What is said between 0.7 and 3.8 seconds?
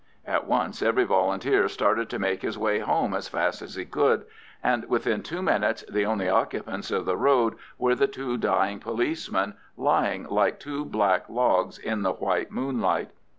every Volunteer started to make his way home as fast as